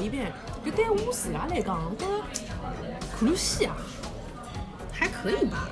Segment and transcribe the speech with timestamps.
[0.00, 0.32] 一遍，
[0.64, 2.22] 就对我自家来讲，我觉得
[3.18, 3.76] 可鲁西啊，
[4.92, 5.68] 还可以吧。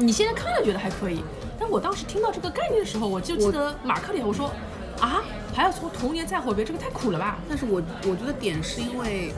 [0.00, 1.22] 你现在看了觉得还可以，
[1.58, 4.50] 但我当时听到这个概念的时候，我就记得马克里，我说
[4.98, 5.22] 啊，
[5.54, 7.38] 还要从童年再活一遍，这个太苦了吧？
[7.46, 9.32] 但是我我觉得点是因为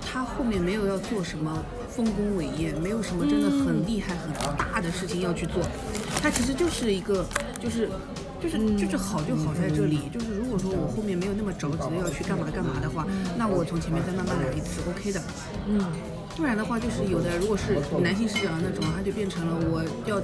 [0.00, 5.60] 他后面没有要做什么丰功伟业，没有什么真的很厉害、很大的事情要去做，
[6.22, 7.26] 他其实就是一个
[7.60, 7.90] 就是。
[8.42, 13.06] 就是就是好就好在这里，就是如果说我后面没有那么着急的要去干嘛干嘛的话，
[13.38, 15.22] 那我从前面再慢慢来一次，OK 的。
[15.66, 15.80] 嗯，
[16.36, 20.20] 不然的话，就是有的如果是男性视角的那种，他就变成了我要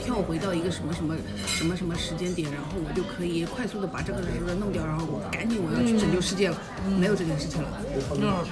[0.00, 1.14] 跳回到一个什么什么
[1.46, 6.56] 什么什么时间点，然后我就可以快速的把这个这个弄掉，然后我赶紧我要去拯救世界了，
[6.98, 7.68] 没有这件事情了。
[8.16, 8.44] 嗯，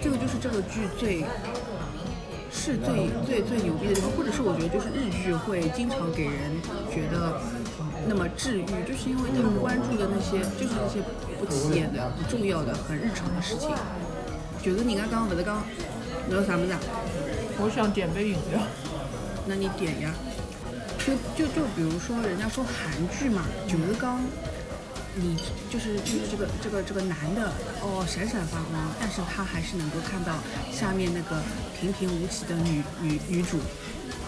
[0.00, 1.20] 这个就是这个剧最
[2.50, 6.48] 是最最最牛逼的地方，或者是我觉得就是日剧会经常给人
[6.88, 7.40] 觉得
[8.08, 11.04] 那么治愈，就是因为他们关注的那些就是那些
[11.38, 13.68] 不起眼的、不重要的、很日常的事情。
[14.62, 15.60] 就是人家刚不是讲
[16.28, 16.80] 你要啥么子啊？
[17.58, 18.60] 我想点杯饮料。
[19.46, 20.14] 那你点呀。
[21.04, 24.22] 就就就比如说，人家说韩剧嘛，就是刚
[25.16, 25.36] 你
[25.68, 27.50] 就是就是这个这个这个男的
[27.82, 30.38] 哦闪闪发光，但是他还是能够看到
[30.70, 31.42] 下面那个
[31.74, 33.58] 平平无奇的女女女主，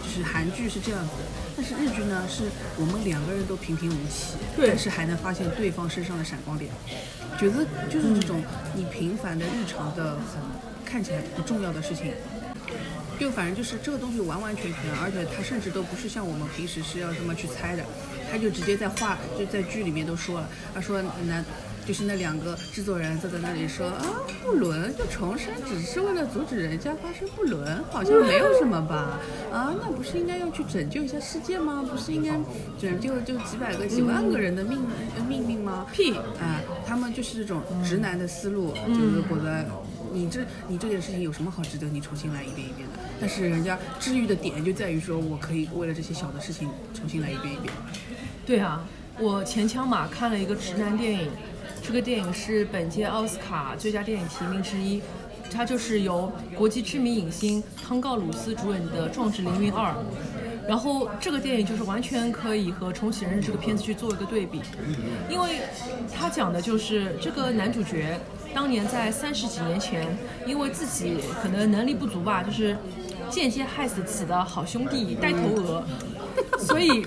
[0.03, 1.25] 就是韩剧是这样子的。
[1.57, 6.73] 但是日剧呢，是我们两个人都平平无奇，对但是还能发现对方身上的闪光点。
[7.39, 8.43] 觉得就是这种
[8.75, 10.43] 你平凡的日常的很
[10.85, 12.13] 看起来不重要的事情，
[13.19, 17.85] 就反正就是这个东西完完全全，而且它甚至都不是像我们平时是要这么去猜的，
[18.31, 21.45] 他就直接在话就在剧里面都说了，他说那
[21.87, 24.07] 就是那两个制作人坐在那里说啊
[24.43, 29.21] 不伦就重生只是为了阻止人家发生不伦，好像没有什么吧？
[29.53, 31.85] 啊那不是应该要去拯救一下世界吗？
[31.87, 32.41] 不是应该
[32.81, 34.81] 拯救就几百个几万个人的命
[35.19, 35.87] 呃命运吗？
[35.93, 39.67] 屁啊，他们就是这种直男的思路，就是觉得
[40.15, 42.99] 你这你这件事情有什么好值得你重新来一遍一遍的？
[43.21, 47.73] 但是人家治愈的点就在于说我可以为了这些小的事情重新来一遍一遍。
[48.47, 48.87] 对啊，
[49.19, 51.29] 我前枪马看了一个直男电影，
[51.83, 55.03] 这个电影是本届奥斯卡最佳电影提名之一，
[55.51, 59.93] 它就是由国际知名影星汤告鲁斯主演的《壮志凌云二》。
[60.67, 64.63] 然后这个电影就是完全可以和《重启人生》这个片子去做一个对比，
[65.29, 65.61] 因为
[66.13, 68.19] 他讲的就是这个男主角
[68.55, 70.17] 当年在三十几年前，
[70.47, 72.77] 因为自己可能能力不足吧，就是
[73.29, 75.85] 间接害死自己的好兄弟呆头鹅，
[76.59, 77.07] 所以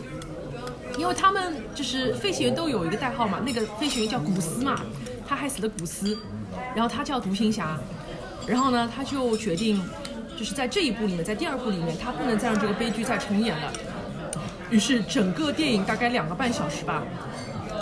[0.99, 4.81] 因为他们就是飞行员都有一个代号嘛，那个飞行员叫古斯嘛，
[5.27, 6.17] 他害死了古斯，
[6.75, 7.79] 然后他叫独行侠，
[8.45, 9.81] 然后呢，他就决定
[10.37, 13.73] 就是在这一部里面，在第二部里面，他不能再让这个悲剧再重演了。
[14.69, 17.03] 于是整个电影大概两个半小时吧，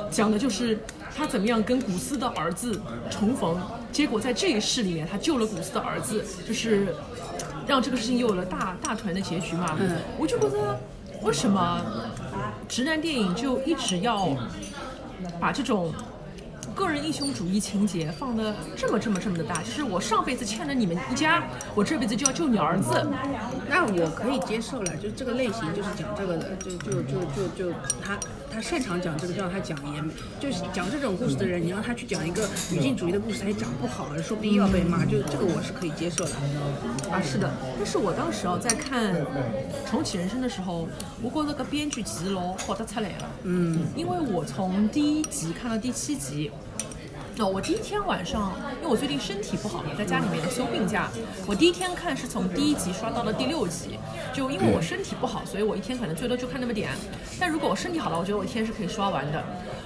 [0.09, 0.79] 讲的就是
[1.15, 2.79] 他怎么样跟古斯的儿子
[3.09, 3.59] 重逢，
[3.91, 6.95] 结果在这一世里面，他救了古斯的儿子，就是
[7.67, 9.75] 让这个事情有了大大团的结局嘛。
[9.79, 10.79] 嗯我就觉得
[11.23, 11.81] 为什么
[12.69, 14.29] 直男电影就一直要
[15.39, 15.93] 把这种
[16.75, 19.63] 个人英雄主义情节放的这么这么这么的大？
[19.63, 21.41] 就是我上辈子欠了你们一家，
[21.73, 23.07] 我这辈子就要救你儿子。
[23.67, 28.19] 那我可以接受了，就这个类型就是讲这个的，就就就就就他
[28.55, 36.31] 他擅长讲这个，就让他讲也没，就是讲这种故事的人，你让他去讲一个女性主义的故事，他也讲不好，说不定要被骂，就这个我是可以接受的。
[37.11, 39.13] 啊，是的，但是我当时哦在看
[39.85, 40.87] 《重启人生》的时候，
[41.21, 43.29] 我觉得个编剧其实老好得出来了。
[43.43, 46.49] 嗯，因为我从第一集看到第七集。
[47.37, 51.09] 那我第一天晚上，因为我最近身体不好嘛，在家里面休病假。
[51.45, 53.99] 我第一天看是从第一集刷到了第六集，
[54.35, 56.89] 就因为我身体不好，所以我一天可能最多就看那么点。
[57.39, 59.41] 但如果我身体好了，我觉得我一天是可以刷完的，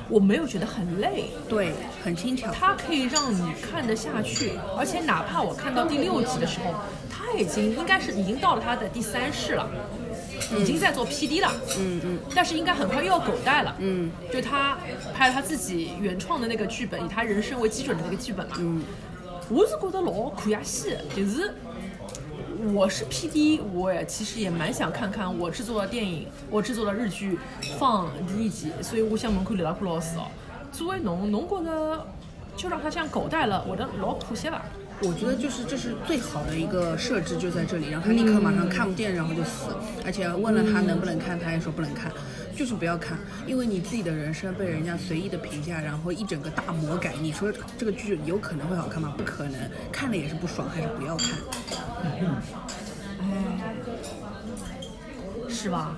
[0.09, 1.25] 我没有觉得很累。
[1.47, 1.73] 对，
[2.03, 2.51] 很轻巧。
[2.51, 6.73] 它可以让你看得下去，而且哪怕我看到第六集的时候，
[7.11, 9.69] 它已经应该是已经到了它的第三世了，
[10.57, 14.79] 已经在做 PD 了，嗯嗯但是应该很快又要狗带了，嗯，就他
[15.13, 18.81] 拍了他自己原创的那个剧本，以他人生为基准的那个剧本嘛，嗯，
[19.49, 21.53] 我是觉得老可呀戏，就是。
[22.73, 27.39] 我是 PD，我也其实也蛮想看看我制作的电影，我制作的日剧
[27.77, 30.27] 放第一集，所以我想问看刘老师老师哦，
[30.69, 32.05] 作为侬，侬觉得
[32.57, 34.61] 就让他这样狗带了，我的老可惜了。
[35.01, 39.71] 我觉得就是这是最好的一个设置就在这里，让他立刻马上看不见，然后就死。
[40.05, 42.11] 而且问了他能不能看，他也说不能看，
[42.59, 43.17] 就是不要看，
[43.47, 49.13] 因为你自己的人生被人家随意的评价，然后一整个大魔改，你说这个剧有可能会好看吗？
[49.17, 49.57] 不可能，
[49.93, 51.29] 看了也是不爽，还是不要看。
[55.47, 55.95] 是吧？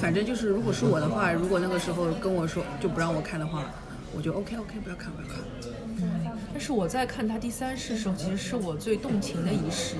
[0.00, 3.70] 反正就是，如果是我的话，如果那个时候跟我说就不让我看的话，
[4.16, 5.38] 我就 OK OK，不要看不要看。
[6.52, 9.96] 但是我在看他第三世的时候，其实是我最动情的一世，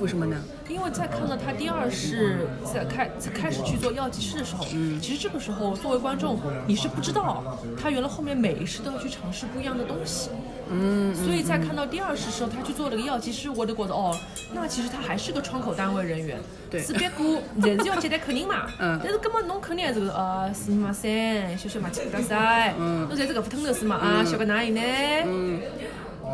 [0.00, 0.40] 为什么呢？
[0.68, 10.30] 因为在看到他第二世在开在开始去做药剂师的时候，嗯，其实这个时候作为观众你是不知道他原来后面每一世都要去尝试不一样的东西，
[10.69, 14.17] 嗯，所以在看到第二世的时候，他去做了个药剂师，我就觉得哦，
[14.53, 16.37] 那其实他还是个窗口单位人员。
[16.69, 18.65] 对只不过侪是要接待客人嘛。
[18.79, 22.73] 嗯但是根本侬肯定还是个呃，すみません，少々お待ちください。
[22.79, 23.95] 嗯侬侪是搿副吞头是嘛？
[23.97, 24.81] 啊，小个哪里呢？
[25.25, 25.61] 嗯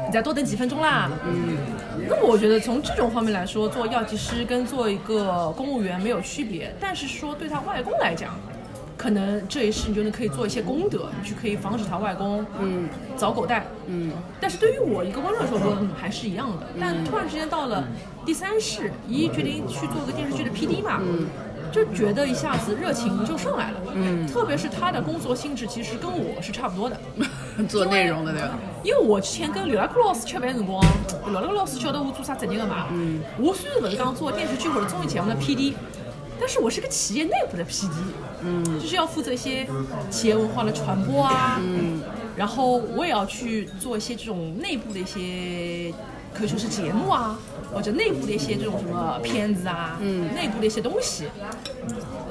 [0.07, 1.11] 你再多等几分钟啦。
[1.25, 1.57] 嗯，
[2.07, 8.33] 那我觉得从这种方面来说，做药剂师跟做一个公务员没有区别，但是说对他外公来讲，
[8.96, 13.66] 可能这一世你就能可以做一些功德，你去可以防止他外公嗯找狗带。
[13.86, 14.10] 嗯
[14.40, 16.66] 但是对于我一个观众来说，我觉得嗯还是一样的。
[16.80, 17.84] 但突然之间到了
[18.24, 21.00] 第三世，一决定去做个电视剧的 PD 嘛，
[21.70, 23.80] 就觉得一下子热情就上来了。
[23.94, 26.98] 嗯，特别是他的工作性质其实跟我是差不多的。
[27.68, 28.50] 做内容的对吧？
[28.82, 30.82] 因为我之前跟刘亚克老师吃饭辰光，
[31.26, 32.86] 刘亚克老师晓得我做啥职业的嘛。
[32.92, 33.20] 嗯。
[33.38, 35.72] 我虽然不是讲做电视剧或者综艺节目的 PD，
[36.38, 37.88] 但是我是个企业内部的 PD。
[38.42, 38.80] 嗯。
[38.80, 39.66] 就是要负责一些
[40.10, 41.60] 企业文化的传播啊。
[41.62, 42.02] 嗯。
[42.36, 45.92] 然后我也要去做一些这种内部的一些，
[46.34, 47.38] 可以说是节目啊，
[47.72, 51.24] 或者内部的一些这种什么片子啊，嗯，内部的一些东西。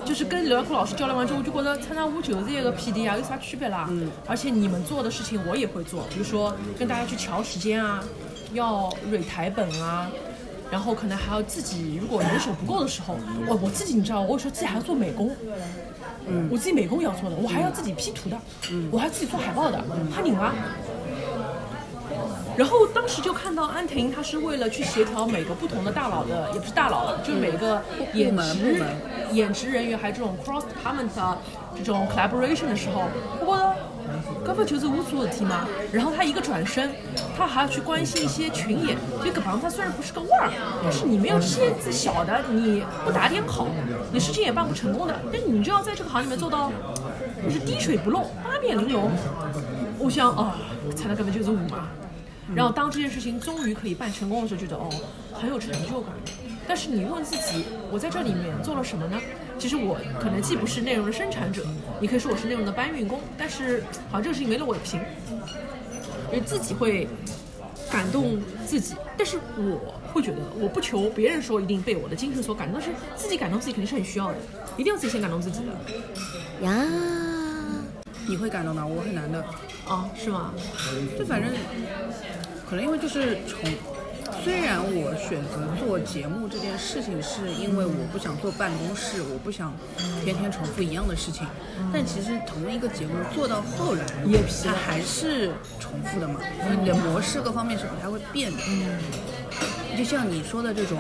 [0.05, 3.87] 就是跟刘亚库老师交流完之后，我就觉得，参加我就是一个 PD 啊，有啥区别啦？
[3.89, 8.03] 嗯，而且你们做的事情我也会做，比如说跟大家去调时间啊，
[8.53, 10.07] 要蕊台本啊，
[10.75, 13.15] 然后可能还要自己，如果人手不够的时候，
[13.47, 15.33] 我我自己你知道，我有时候自己还要做美工。
[16.27, 18.37] 嗯，我自己美工也要做的，我还要自己 P 图的，
[18.69, 19.81] 嗯，我还要自己做海报的，
[20.13, 20.53] 怕拧啊。
[22.57, 27.81] 然后当时就看到安婷，她是为了去协调每个不同的大佬的，也不是大佬了，就是每个
[28.13, 28.87] 演部门部职门
[29.31, 31.37] 演职人员，还有这种 cross department 啊
[31.77, 33.03] 这种 collaboration 的时候，
[33.39, 33.84] 我觉得。
[34.45, 35.67] 搿不就是我做的事体吗？
[35.91, 36.91] 然后他一个转身，
[37.35, 38.95] 他还要去关心一些群演。
[39.23, 40.51] 就搿行他虽然不是个腕儿，
[40.83, 43.67] 但是你没有蝎子小的，你不打点好，
[44.11, 45.19] 你事情也办不成功的。
[45.33, 46.71] 但你就要在这个行里面做到，
[47.43, 49.09] 就是滴水不漏，八面玲珑。
[49.97, 50.55] 我想啊，
[50.95, 51.87] 才能根本就是我嘛。
[52.53, 54.87] 然后当这件事情终于可以办成功的时候，觉得哦，
[55.33, 56.11] 很有成就感。
[56.67, 59.19] 但是你问自己，我在这里面做了什么呢？
[59.57, 61.65] 其实我可能既不是内容的生产者，
[61.99, 64.99] 你可以说我是内容的搬运工，但是好像这个事情没了我也不行，
[66.31, 67.07] 因为自己会
[67.91, 68.95] 感动自己。
[69.17, 74.35] 但是我会觉得，我不求别人说一定被我的精神所感动，但是自己感动自己肯定是很需要的，
[74.77, 76.85] 一定要自己先感动自己的呀，
[78.27, 79.43] 你会感动吗，我很难的。
[79.87, 80.53] 啊，是吗？
[81.17, 81.49] 就反正
[82.67, 83.71] 可能因为就是从，
[84.45, 89.73] 虽然我选择做节目这件事情，是因为我不想坐办公室，我不想
[90.23, 91.47] 天天重复一样的事情，
[91.91, 95.49] 但其实同一个节目做到后来，也它还是
[95.79, 96.39] 重复的嘛，
[96.79, 98.59] 你的模式各方面是不太会变的。
[99.97, 100.99] 就像你说的这种。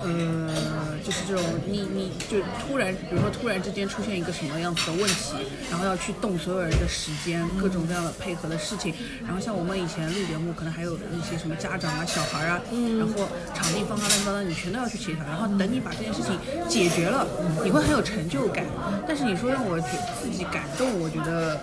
[0.00, 5.34] 呃，就是这种你你就突然，比如说突然之间出现一个什么样子的问题，
[5.70, 8.94] 然后要去动所有人的时间，各种各样的配合的事情。
[9.24, 12.60] 然后像我们以前录节目，可能还有一些什么家长啊、小孩啊，
[12.98, 15.24] 然后场地方啊乱七八糟，你全都要去协调。
[15.24, 16.38] 然后等你把这件事情
[16.68, 17.26] 解决了，
[17.64, 18.64] 你会很有成就感。
[19.06, 19.86] 但是你说让我觉
[20.22, 21.60] 自己感动，我觉得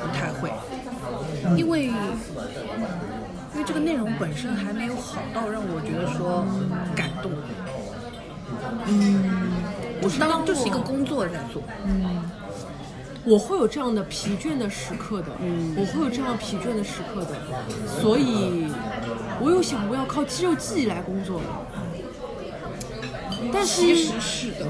[0.00, 0.50] 不太会，
[1.56, 1.90] 因为。
[3.54, 6.46] 因为这个内容本身还没有好到让我觉得说
[6.94, 7.32] 感动。
[8.86, 9.50] 嗯，
[10.02, 11.62] 我是当就是一个工作在做。
[11.84, 12.22] 嗯。
[13.24, 17.36] 我会有这样的疲倦的时刻的，嗯，我会有这样疲倦的时刻的，
[18.00, 18.66] 所以
[19.38, 21.44] 我有想过要靠肌肉记忆来工作的，
[23.52, 24.66] 但是其实是的，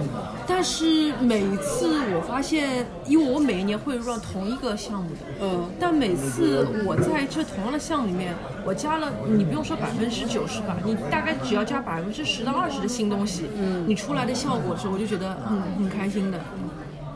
[0.47, 16.40] 但是每一次我发现，因为我每一年会 run 同一个项目的，嗯但每次我在这同样的项目里面，我加了，你不用说百分之九十吧，你大概只要加百分之十到二十的新东西，嗯，你出来的效果是，我就觉得很很开心的，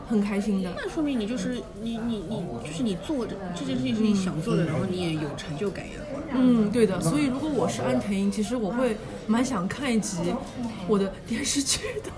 [0.09, 0.71] 很开心的。
[0.75, 5.93] 那说明你就是你你你就是你做这这件事情是你想做的，然后你也有成就感呀。
[6.35, 6.99] 嗯，对的。
[7.01, 8.97] 所以如果我是安藤樱，其实我会
[9.27, 10.17] 蛮想看一集
[10.87, 12.11] 我的电视剧的。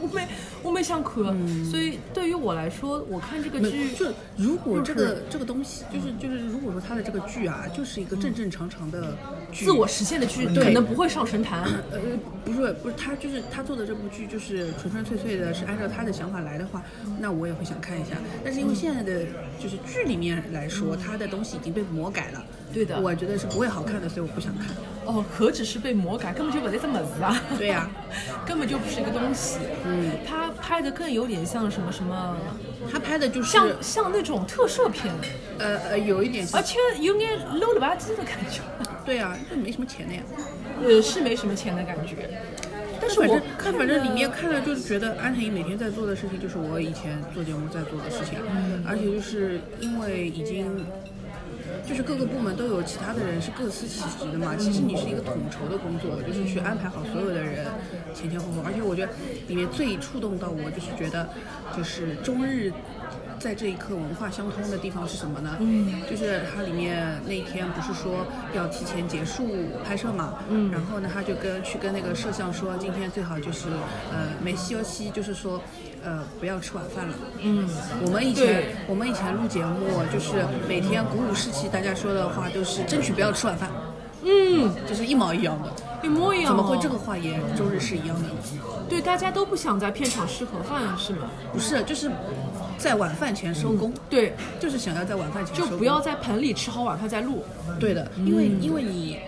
[0.00, 0.28] 我没
[0.62, 1.24] 我没想看，
[1.64, 9.16] 所以对于我来说，我看这个剧就如果这就个这个东西，就是就是如果说他的这个剧啊，就是一个正正常常的
[9.50, 11.64] 剧，自我实现的剧，对可能不会上神坛。
[11.90, 11.98] 呃，
[12.44, 16.82] 不是不是，他就是他做的这部剧就是纯纯粹粹的，是按照他的想法来的话，
[17.18, 18.10] 那我也会想看一下。
[18.44, 19.24] 但是因为现在的
[19.58, 22.44] 就是剧里面来说，他的东西已经被魔改了，
[22.76, 24.66] 对的我觉得是不会好看的，所以我不想看。
[25.06, 27.40] 哦，何止是被魔改，根本就不是这么子啊！
[27.56, 27.88] 对呀
[28.44, 29.60] 根本就不是一个东西。
[29.86, 32.36] 嗯，他拍的更有点像什么什么，
[32.92, 35.14] 他拍的就是像像那种特摄片，
[35.58, 38.60] 呃呃有一点而，且有点 low 了吧唧的感觉。
[39.06, 40.20] 对啊，就没什么钱的呀。
[40.82, 42.28] 呃，是没什么钱的感觉。
[43.00, 48.38] 但是我看，反正里面看了就是觉得安藤樱每天在做的事情，就是我以前做节目在做的事情，
[48.86, 50.84] 而且就是因为已经。
[51.86, 57.66] 就是各个部门都有其他的人是各司其职的嘛，其实你是一个统筹的工作，就是去安排好所有的人
[58.12, 58.60] 前前后后。
[58.64, 59.12] 而且我觉得
[59.46, 61.28] 里面最触动到我，就是觉得
[61.76, 62.72] 就是中日
[63.38, 65.56] 在这一刻文化相通的地方是什么呢？
[65.60, 69.48] 嗯，就是它里面那天不是说要提前结束
[69.84, 73.68] 拍摄嘛，嗯，然后呢他就跟去跟那个摄像说，今天最好就是
[74.12, 75.60] 呃没休息，就是说
[76.04, 77.14] 呃不要吃晚饭了。
[77.42, 77.68] 嗯，
[78.04, 83.70] 我们以前我们以前录节目就是每天鼓舞士气，大家说的话都是争取不要吃晚饭，
[84.22, 85.70] 嗯，就是一毛一样的。
[86.02, 86.48] 一模一样、哦。
[86.48, 86.96] 怎么会这个？
[86.96, 88.28] 话也周日是一样的？
[88.88, 91.30] 对，大家都不想在片场吃盒饭是吗？
[91.52, 92.10] 不是，就是
[92.78, 95.70] 在晚饭前收工，对，就是想要在晚饭前收工。
[95.72, 97.42] 就不要在盆里吃好晚饭再录。
[97.80, 99.18] 对的，因为因为你，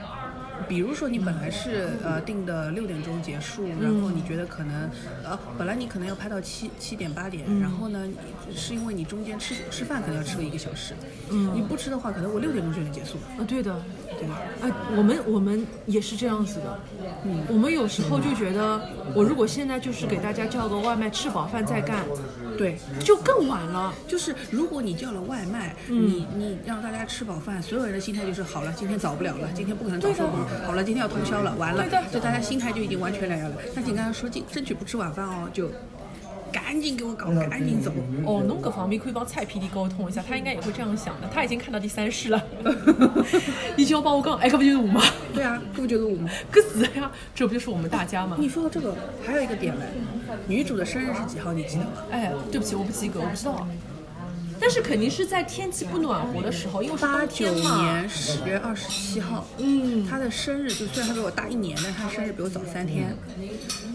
[0.68, 4.90] 比如说你本来是呃定的六点钟结束，然后你觉得可能
[5.24, 10.94] 呃本来你可能要拍到七七点八点，然后呢你是因为你中间吃吃饭可能要吃个一个小时，
[11.30, 13.74] 嗯，你不吃的话，可能我六点钟就能结束了，啊，对的，
[14.18, 14.40] 对吧？
[14.62, 16.78] 哎，我们我们也是这样子的，
[17.24, 18.80] 嗯，我们有时候就觉得，
[19.14, 22.04] 我如果现在就是给大家叫个外卖，吃饱饭再干，
[22.58, 22.76] 对。
[23.00, 23.94] 就更晚了。
[24.06, 33.56] 就是如果你叫了外卖，你你让大家吃饱饭，所有人的心态就是好了，今天早不了了，今天不可能早收工，好了，今天要通宵了，完了就大家心态就已经完全两样了。
[33.74, 35.70] 但是你刚刚说争争取不吃晚饭哦，就
[36.52, 37.92] 赶紧给我搞，赶紧走。
[38.24, 41.28] 哦，侬各方面可以帮蔡 PD 沟通一下，他应该也会这样想的。
[41.32, 42.42] 他已经看到第三世了，
[43.76, 45.02] 你就要帮我讲，哎，可不就是我吗？
[45.34, 46.28] 对啊，这不就是我们？
[46.50, 48.36] 可死呀，这不就是我们大家吗？
[48.38, 49.84] 你说到这个，还有一个点嘞，
[50.46, 51.52] 女主的生日是几号？
[51.52, 51.90] 你记得吗？
[52.10, 53.66] 哎，对不起，我不及格，我不知道。
[54.60, 57.46] 但是肯定是在天气不暖和的时候，因为八九。
[57.58, 63.14] 年十月二十七号，嗯，他的生日就虽然他比我大一年，但他生日比我早三天。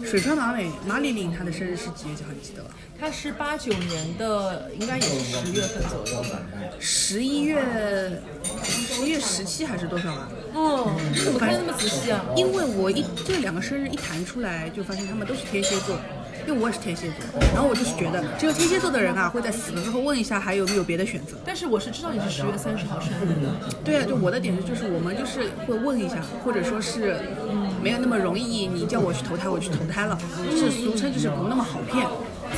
[0.04, 2.30] 水川麻美马里琳他的生日是几月几号？
[2.32, 2.70] 你记得吧？
[3.00, 6.40] 他是八九年的，应该也是十月份左右吧。
[6.78, 10.28] 十一月，十一月十七还是多少啊？
[10.54, 12.24] 哦，你，怎么看得那么仔细啊？
[12.36, 15.98] 因为我一这两个生日一弹出来，就发现他们都是天蝎座，
[16.46, 21.36] 因为我也是天蝎座，然后我就是觉得只有天蝎座的人啊，会在死了之后问一下还有没有别的选择。
[21.44, 23.74] 但是我是知道你是十月三十号生日的。
[23.84, 27.16] 对啊，就我的点是，就是我们就是会问一下，或者说是，
[27.82, 30.18] 没有那么容易，你叫我去投胎，我去投胎了，
[30.50, 32.06] 就是俗称就是不那么好骗。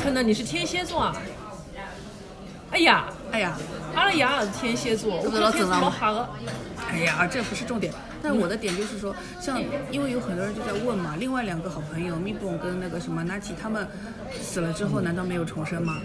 [0.02, 1.16] 真的你是天蝎座啊？
[2.72, 3.56] 哎呀，哎呀，
[3.96, 6.28] 阿拉爷也是天蝎座，我天蝎老整了吗老哈个。
[6.88, 7.92] 哎呀，这不是重点。
[8.22, 9.60] 但是我的点就是说，像
[9.90, 13.86] 因为有很多人就在问嘛，另外两个好朋友咪蹦跟那个什么 Nati 他们
[14.40, 15.98] 死了之后，难道没有重生吗？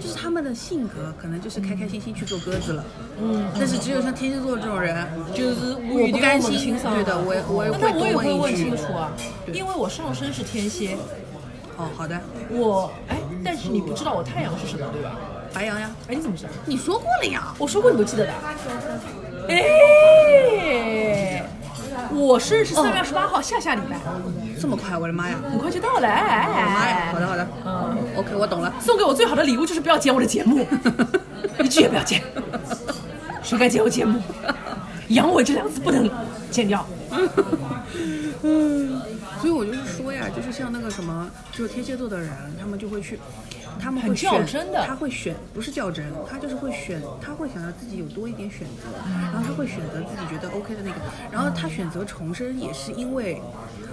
[0.00, 2.84] 就是他们的性格可能就是开开心心去做鸽子了。
[3.20, 3.46] 嗯。
[3.54, 9.12] 但是只有像天蝎座这种人，就是我不甘心对的我也我也会我也会多问一句问清楚啊，
[9.52, 10.96] 因为我上升是天蝎，
[11.76, 12.18] 哦，好的，
[12.50, 15.16] 我哎，但是你不知道我太阳是什么对吧？
[15.54, 16.50] 白羊呀，哎，你怎么知道？
[16.66, 17.54] 你说过了呀。
[17.58, 18.32] 我说过你都记得的。
[19.48, 21.42] 哎，
[22.12, 23.96] 我生日是三月二十八号，下下礼拜，
[24.60, 25.36] 这么快，我的妈呀！
[25.50, 26.08] 很快就到了。
[26.08, 27.08] 哎，我的妈呀！
[27.12, 28.74] 好的好的，嗯，，OK，我懂了。
[28.80, 30.66] 送给我最好的礼物就是不要剪我的节目，
[31.62, 32.22] 一句也不要剪。
[33.42, 34.20] 谁敢剪我节目？
[35.08, 36.10] 阳痿这两个字不能
[36.50, 36.84] 剪掉。
[38.42, 39.00] 嗯
[39.40, 43.20] 所以我就是说呀，就是像那个什么，就是天蝎座的人，他们就会去，
[43.80, 48.84] 他们会选较真的他会选，不是较真，他就是会选，他会想要自己有多一点选择，
[49.32, 50.96] 然后他会选择自己觉得 OK 的那个，
[51.30, 53.40] 然后他选择重生也是因为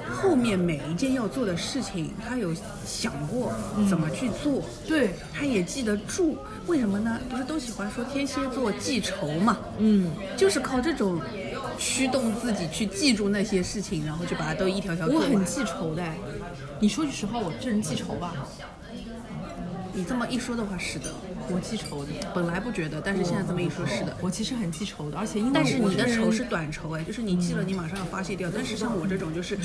[0.09, 2.53] 后面每一件要做的事情，他有
[2.85, 3.51] 想过
[3.89, 7.19] 怎么去做，对，他也记得住，为什么呢？
[7.29, 9.57] 不是都喜欢说天蝎座记仇嘛？
[9.77, 11.19] 嗯，就是靠这种
[11.77, 15.07] 驱动自己去记住那些事情，然后就把它都一条条。
[15.07, 16.03] 我很记仇的。
[16.79, 18.33] 你说句实话，我这人记仇吧？
[19.93, 21.13] 你这么一说的话，是的。
[21.49, 24.15] 我记仇的，本来不觉得，但是现在这么一说，是的。
[24.21, 28.49] 我其实很记仇的，而且因为但是你的仇是短仇哎，就是你记了，你马上要发泄掉。
[28.53, 29.57] 但是像我这种，就是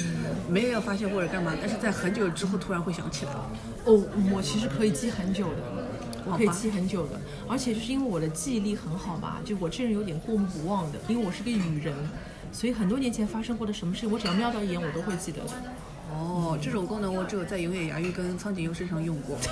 [0.49, 3.33] 没有要发泄或者干嘛，但是在很久之后突然会想起来。
[3.85, 4.03] 哦，
[4.33, 5.63] 我其实可以记很久的，
[6.25, 11.95] 我可以记很久的，而且就是因为我的记忆力很好吧，就我这人有点过目不忘的，因为我是个语人，
[12.51, 15.51] 所以很多年前发生过的什么事情，我只要瞄到一眼，我都会记得的。
[16.11, 19.37] 哦，这种功能我只有在永野芽郁跟苍井优身上用过。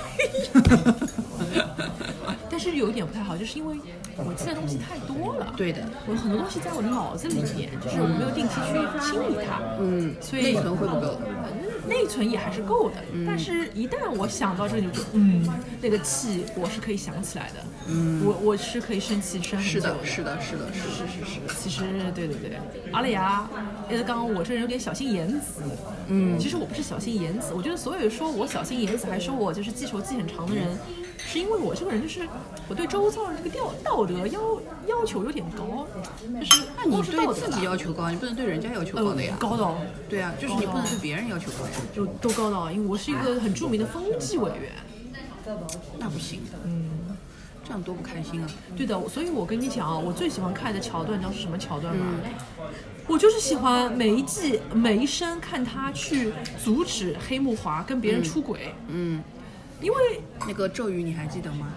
[2.49, 3.75] 但是有一点不太好，就是因为
[4.17, 8.71] 我记得东西太多了，对的，我有很多东西在我的脑子里面，就是我没有定期去
[9.03, 11.19] 清理它，嗯，所以内存会不够。
[11.87, 12.95] 内存也还是够的，
[13.27, 15.45] 但是一旦我想到这里，就嗯，
[15.81, 21.83] 那个气我是可以想起来的，嗯，我我是可以生气生很是的，是的，是的，是的，是是是是，其实
[22.15, 22.59] 对对对，
[22.91, 23.47] 阿丽呀，
[23.89, 25.61] 呃，刚刚我这人有点小心眼子，
[26.07, 30.77] 嗯，其实我不是小心眼子，我觉得所有说我小心眼子，还说我就是记仇记很长的人，
[31.17, 32.27] 是因为我这个人就是
[32.67, 34.41] 我对周遭的这个道道德要
[34.87, 35.85] 要求有点高，
[36.39, 39.49] 就是那你是对自己要求高，你不能对人家要求高的呀呃。
[39.49, 39.77] 高到
[40.09, 44.71] 对啊，就是你不能对别人要求高呀，就都高到，因为我是一个很著名的风纪委员。
[45.99, 46.41] 那不行。
[46.63, 46.89] 嗯，
[47.64, 48.48] 这样多不开心啊。
[48.76, 52.06] 对的，所以我跟你讲啊，我最喜欢看的桥段，你知道是什么桥段吗？
[53.06, 59.22] 我就是喜欢每一季每一生看他去阻止黑木华跟别人出轨，嗯，
[59.80, 61.72] 因为那个咒语你还记得吗？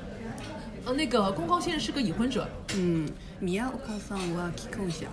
[0.85, 3.07] 呃那个宫高先生是个已婚者，嗯，
[3.39, 5.07] 米亚お母さんは聞こ一下。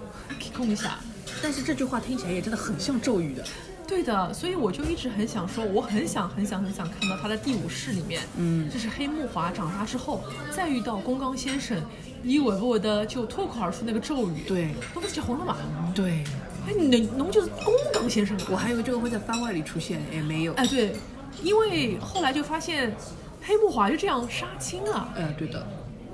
[0.54, 0.98] 控一下。
[1.40, 3.44] 但是这句话听起来也真的很像咒语的。
[3.87, 11.81] 对的，所以我就一直很想说，我很想很想很想看到他在第五世里面，嗯，就是黑木华长大之后再遇到宫冈先生，
[12.23, 15.55] 一吻不吻的就脱口而出那个咒语，对那不是结婚了嘛？
[15.93, 16.23] 对，
[16.67, 18.47] 哎，侬侬就是宫冈先生啊。
[18.49, 20.53] 我还以为这个会在番外里出现，也没有。
[20.53, 20.95] 哎，对，
[21.43, 22.95] 因为后来就发现
[23.41, 25.13] 黑木华就这样杀青了。
[25.15, 25.65] 呃，对的。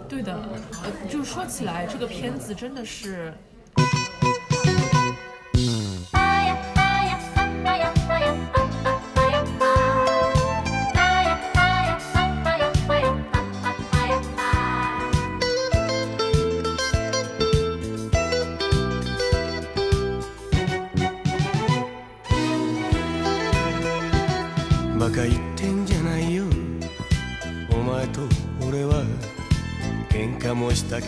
[0.10, 0.34] 对的，
[0.84, 3.34] 呃，就是说起来，这个片子真的是，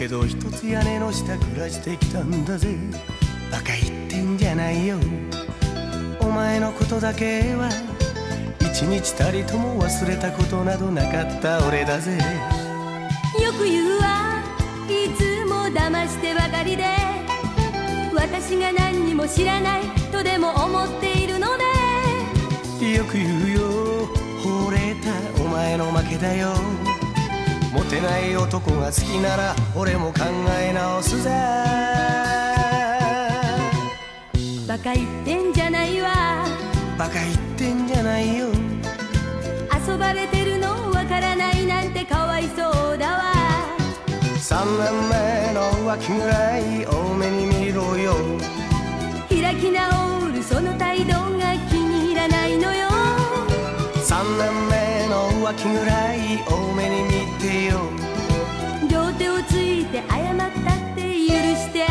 [0.03, 2.75] けど一つ屋根の下暮らしてきたんだぜ。
[3.49, 4.97] バカ言ってんじゃないよ。
[6.19, 7.69] お前のことだけは
[8.59, 11.65] 一日たりとも忘れたことなどなかった。
[11.65, 12.17] 俺だぜ。
[13.41, 14.43] よく言うわ。
[14.89, 16.83] いつも騙してばかりで。
[18.13, 19.83] 私が何にも知らない。
[20.11, 21.63] とでも思っているのね
[22.93, 24.07] よく言うよ。
[24.43, 25.41] 惚れた。
[25.41, 26.92] お前の負けだよ
[27.73, 30.19] モテない男が好きなら俺も考
[30.62, 31.31] え直すぜ。
[34.67, 36.45] バカ言ってんじゃないわ。
[36.99, 38.49] バカ言ってんじゃないよ。
[39.88, 43.33] 遊ばれてるのわからないなんてかわいそうだわ。
[44.38, 48.13] 3年目の浮気ぐらい多めに見ろよ。
[49.29, 52.88] 開き直るその態度が気に入らないのよ。
[54.05, 57.12] 3年目の浮気ぐらい多めに見てよ
[61.27, 61.82] 許して